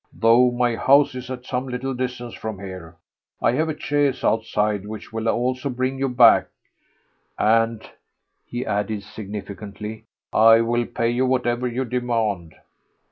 Though 0.11 0.49
my 0.49 0.75
house 0.77 1.13
is 1.13 1.29
at 1.29 1.45
some 1.45 1.67
little 1.67 1.93
distance 1.93 2.33
from 2.33 2.57
here, 2.57 2.95
I 3.39 3.51
have 3.51 3.69
a 3.69 3.79
chaise 3.79 4.23
outside 4.23 4.87
which 4.87 5.13
will 5.13 5.29
also 5.29 5.69
bring 5.69 5.99
you 5.99 6.09
back, 6.09 6.47
and," 7.37 7.87
he 8.43 8.65
added 8.65 9.03
significantly, 9.03 10.05
"I 10.33 10.61
will 10.61 10.87
pay 10.87 11.11
you 11.11 11.27
whatever 11.27 11.67
you 11.67 11.85
demand." 11.85 12.55